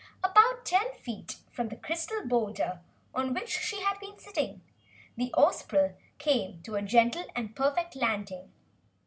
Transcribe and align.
About 0.23 0.65
ten 0.65 0.95
feet 0.95 1.35
from 1.51 1.69
the 1.69 1.75
crystal 1.75 2.25
boulder 2.25 2.79
on 3.13 3.35
which 3.35 3.49
she 3.59 3.83
had 3.83 3.99
been 3.99 4.17
sitting, 4.17 4.61
the 5.15 5.31
Ozpril 5.37 5.93
came 6.17 6.59
to 6.63 6.73
a 6.73 6.81
gentle 6.81 7.25
and 7.35 7.55
perfect 7.55 7.95
landing. 7.95 8.51